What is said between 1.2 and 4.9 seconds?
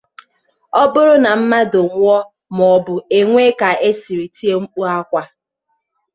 na mmadụ nwụọ maọbụ e nwee ka e siri tie mkpu